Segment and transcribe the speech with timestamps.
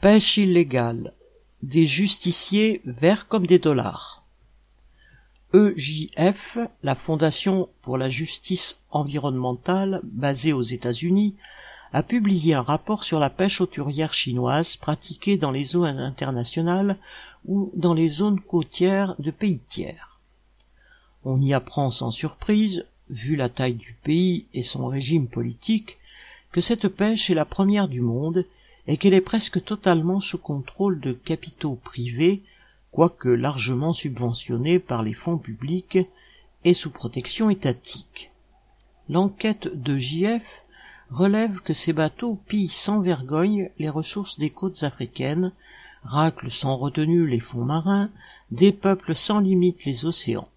[0.00, 1.12] Pêche illégale.
[1.62, 4.24] Des justiciers verts comme des dollars.
[5.52, 11.34] EJF, la Fondation pour la justice environnementale basée aux États-Unis,
[11.92, 16.96] a publié un rapport sur la pêche auturière chinoise pratiquée dans les eaux internationales
[17.44, 20.18] ou dans les zones côtières de pays tiers.
[21.26, 25.98] On y apprend sans surprise, vu la taille du pays et son régime politique,
[26.52, 28.46] que cette pêche est la première du monde
[28.86, 32.42] et qu'elle est presque totalement sous contrôle de capitaux privés,
[32.90, 35.98] quoique largement subventionnés par les fonds publics
[36.64, 38.30] et sous protection étatique.
[39.08, 40.64] L'enquête de JF
[41.10, 45.52] relève que ces bateaux pillent sans vergogne les ressources des côtes africaines,
[46.04, 48.10] raclent sans retenue les fonds marins,
[48.50, 50.48] dépeuplent sans limite les océans.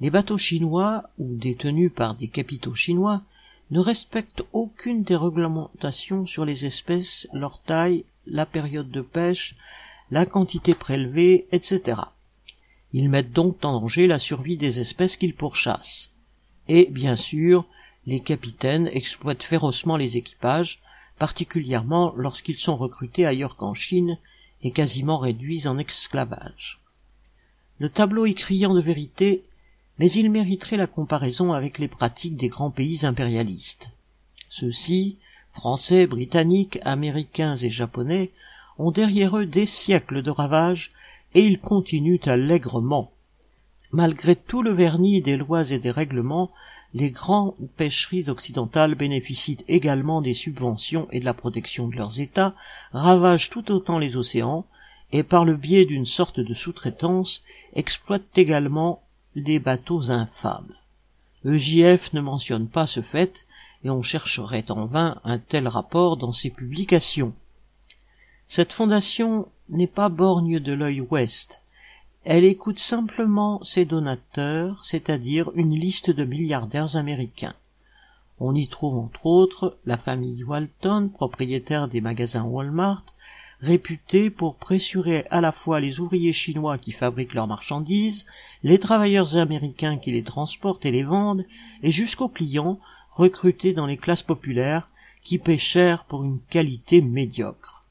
[0.00, 3.22] Les bateaux chinois, ou détenus par des capitaux chinois,
[3.70, 9.56] ne respectent aucune des réglementations sur les espèces, leur taille, la période de pêche,
[10.10, 12.00] la quantité prélevée, etc.
[12.92, 16.12] Ils mettent donc en danger la survie des espèces qu'ils pourchassent.
[16.68, 17.66] Et, bien sûr,
[18.06, 20.80] les capitaines exploitent férocement les équipages,
[21.18, 24.18] particulièrement lorsqu'ils sont recrutés ailleurs qu'en Chine
[24.62, 26.80] et quasiment réduits en esclavage.
[27.78, 29.44] Le tableau est criant de vérité,
[29.98, 33.90] mais il mériterait la comparaison avec les pratiques des grands pays impérialistes.
[34.50, 35.18] Ceux-ci,
[35.52, 38.32] français, britanniques, américains et japonais,
[38.78, 40.92] ont derrière eux des siècles de ravages,
[41.34, 43.12] et ils continuent allègrement.
[43.92, 46.50] Malgré tout le vernis des lois et des règlements,
[46.94, 52.54] les grandes pêcheries occidentales bénéficient également des subventions et de la protection de leurs États,
[52.92, 54.66] ravagent tout autant les océans,
[55.12, 57.42] et par le biais d'une sorte de sous-traitance,
[57.74, 59.03] exploitent également
[59.36, 60.74] des bateaux infâmes.
[61.44, 63.46] EJF ne mentionne pas ce fait,
[63.84, 67.34] et on chercherait en vain un tel rapport dans ses publications.
[68.46, 71.60] Cette fondation n'est pas borgne de l'œil ouest,
[72.26, 77.54] elle écoute simplement ses donateurs, c'est-à-dire une liste de milliardaires américains.
[78.40, 83.04] On y trouve entre autres la famille Walton, propriétaire des magasins Walmart,
[83.64, 88.26] réputée pour pressurer à la fois les ouvriers chinois qui fabriquent leurs marchandises,
[88.62, 91.44] les travailleurs américains qui les transportent et les vendent,
[91.82, 92.78] et jusqu'aux clients
[93.16, 94.88] recrutés dans les classes populaires
[95.22, 97.84] qui paient cher pour une qualité médiocre.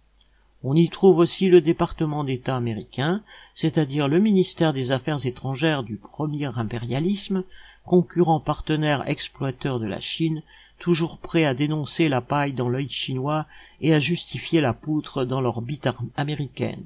[0.63, 3.21] On y trouve aussi le département d'État américain,
[3.53, 7.43] c'est-à-dire le ministère des Affaires étrangères du premier impérialisme,
[7.85, 10.41] concurrent partenaire exploiteur de la Chine,
[10.79, 13.45] toujours prêt à dénoncer la paille dans l'œil chinois
[13.81, 16.83] et à justifier la poutre dans l'orbite américaine.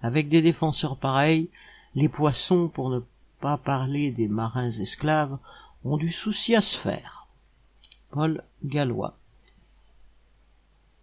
[0.00, 1.48] Avec des défenseurs pareils,
[1.94, 3.00] les poissons, pour ne
[3.40, 5.38] pas parler des marins esclaves,
[5.84, 7.26] ont du souci à se faire.
[8.10, 9.16] Paul Gallois